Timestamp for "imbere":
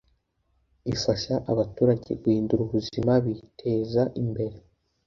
4.21-4.57